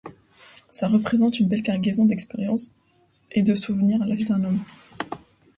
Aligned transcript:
Ça 0.71 0.87
représente 0.87 1.39
une 1.39 1.47
belle 1.47 1.61
cargaison 1.61 2.05
d'expériences 2.05 2.73
et 3.33 3.43
de 3.43 3.53
souvenirs, 3.53 4.03
l'âge 4.03 4.23
d'un 4.23 4.43
homme! 4.43 4.65